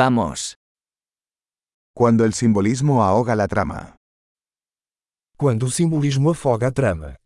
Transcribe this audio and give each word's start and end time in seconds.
Vamos. 0.00 0.56
Cuando 1.92 2.24
el 2.24 2.32
simbolismo 2.32 3.02
ahoga 3.02 3.34
la 3.34 3.48
trama. 3.48 3.96
Quando 5.36 5.66
o 5.66 5.70
simbolismo 5.70 6.30
afoga 6.30 6.68
a 6.68 6.70
trama. 6.70 7.16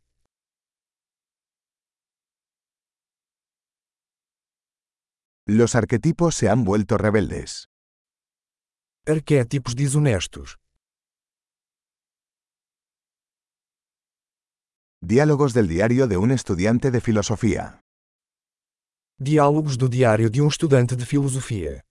Los 5.44 5.74
arquetipos 5.74 6.34
se 6.34 6.48
han 6.48 6.64
vuelto 6.64 6.96
rebeldes. 6.96 7.68
Arquétipos 9.04 9.76
desonestos. 9.76 10.58
Diálogos 15.02 15.52
del 15.52 15.68
diario 15.68 16.06
de 16.06 16.16
un 16.16 16.30
estudiante 16.30 16.90
de 16.90 17.02
filosofía. 17.02 17.82
Diálogos 19.18 19.76
do 19.76 19.88
diário 19.90 20.30
de 20.30 20.40
um 20.40 20.48
estudante 20.48 20.96
de 20.96 21.04
filosofia. 21.04 21.84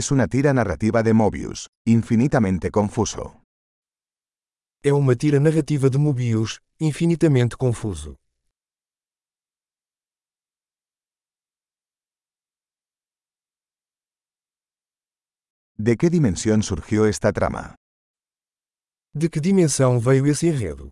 Es 0.00 0.10
una 0.10 0.26
tira 0.26 0.52
narrativa 0.52 1.04
de 1.04 1.14
Mobius, 1.14 1.68
infinitamente 1.86 2.72
confuso. 2.72 3.44
É 4.82 4.92
uma 4.92 5.14
tira 5.14 5.38
narrativa 5.38 5.88
de 5.88 5.98
Mobius, 5.98 6.60
infinitamente 6.80 7.56
confuso. 7.56 8.16
¿De 15.78 15.96
qué 15.96 16.10
dimensión 16.10 16.64
surgió 16.64 17.06
esta 17.06 17.32
trama? 17.32 17.76
De 19.14 19.28
que 19.30 19.38
dimensão 19.38 20.00
veio 20.00 20.26
esse 20.26 20.48
enredo? 20.48 20.90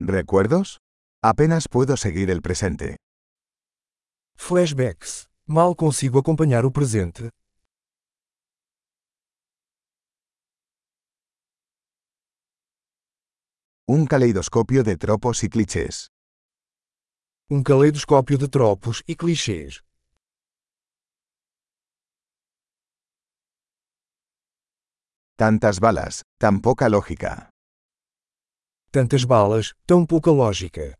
¿Recuerdos? 0.00 0.78
Apenas 1.22 1.68
puedo 1.68 1.98
seguir 1.98 2.30
el 2.30 2.40
presente. 2.40 3.03
Flashbacks. 4.36 5.26
Mal 5.46 5.74
consigo 5.74 6.18
acompanhar 6.18 6.64
o 6.64 6.70
presente. 6.70 7.30
Un 13.86 14.06
caleidoscopio 14.06 14.82
de 14.82 14.96
tropos 14.96 15.42
y 15.44 15.48
clichés. 15.48 16.08
Um 17.50 17.62
caleidoscópio 17.62 18.38
de 18.38 18.48
tropos 18.48 19.02
e 19.06 19.14
clichês. 19.14 19.82
Tantas 25.36 25.78
balas, 25.78 26.22
tan 26.38 26.60
poca 26.60 26.88
lógica. 26.88 27.50
Tantas 28.90 29.24
balas, 29.24 29.74
tão 29.86 30.06
pouca 30.06 30.30
lógica. 30.30 30.96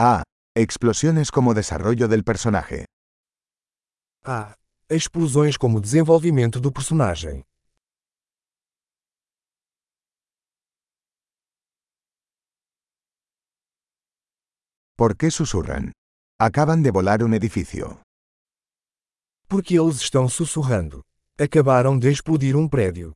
Ah, 0.00 0.22
explosiones 0.54 1.32
como 1.32 1.54
desarrollo 1.54 2.06
del 2.06 2.22
personaje. 2.22 2.84
Ah, 4.22 4.54
explosões 4.88 5.58
como 5.58 5.80
desenvolvimento 5.80 6.60
do 6.60 6.70
personagem. 6.70 7.42
¿Por 14.96 15.16
qué 15.16 15.32
susurran? 15.32 15.90
Acaban 16.38 16.84
de 16.84 16.92
volar 16.92 17.24
un 17.24 17.34
edificio. 17.34 18.00
Porque 19.48 19.74
eles 19.80 19.96
estão 19.96 20.28
sussurrando. 20.28 21.02
Acabaram 21.36 21.98
de 21.98 22.08
explodir 22.08 22.54
um 22.54 22.68
prédio. 22.68 23.14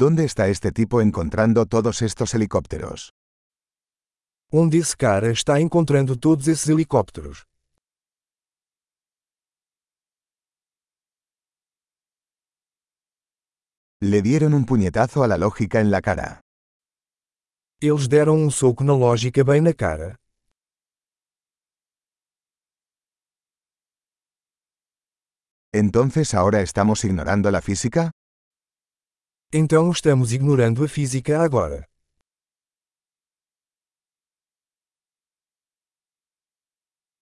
¿Dónde 0.00 0.24
está 0.24 0.46
este 0.46 0.70
tipo 0.70 1.00
encontrando 1.00 1.66
todos 1.66 2.02
estos 2.02 2.32
helicópteros? 2.32 3.12
Onde 4.48 4.78
esse 4.78 4.96
cara 4.96 5.28
está 5.32 5.58
encontrando 5.58 6.14
todos 6.14 6.46
esses 6.46 6.68
helicópteros? 6.68 7.48
Le 14.00 14.22
dieron 14.22 14.54
un 14.54 14.66
puñetazo 14.66 15.24
a 15.24 15.26
la 15.26 15.36
lógica 15.36 15.80
en 15.80 15.90
la 15.90 16.00
cara. 16.00 16.42
Eles 17.82 18.06
deram 18.06 18.36
um 18.36 18.52
soco 18.52 18.84
na 18.84 18.94
lógica 18.94 19.42
bem 19.42 19.60
na 19.60 19.74
cara. 19.74 20.14
¿Entonces 25.72 26.34
ahora 26.34 26.60
estamos 26.62 27.04
ignorando 27.04 27.50
la 27.50 27.60
física? 27.60 28.12
Então 29.50 29.90
estamos 29.90 30.34
ignorando 30.34 30.84
a 30.84 30.88
física 30.88 31.40
agora. 31.40 31.88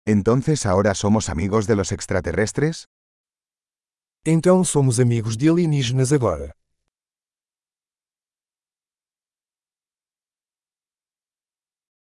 ¿Entonces 0.06 0.66
ahora 0.66 0.94
somos 0.94 1.30
amigos 1.30 1.68
de 1.68 1.76
los 1.78 1.94
extraterrestres? 1.94 2.84
Então 4.26 4.66
somos 4.66 5.00
amigos 5.00 5.38
de 5.38 5.48
alienígenas 5.48 6.12
agora. 6.12 6.52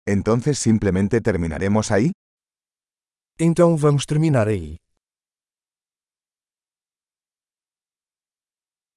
¿Entonces 0.08 0.58
simplemente 0.58 1.20
terminaremos 1.20 1.92
ahí? 1.92 2.14
Então 3.38 3.76
vamos 3.76 4.06
terminar 4.06 4.48
aí. 4.48 4.78